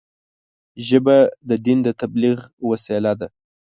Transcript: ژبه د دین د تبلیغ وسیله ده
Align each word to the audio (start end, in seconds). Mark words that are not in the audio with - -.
ژبه 0.87 1.17
د 1.49 1.51
دین 1.65 1.79
د 1.83 1.89
تبلیغ 2.01 2.37
وسیله 2.69 3.11
ده 3.19 3.27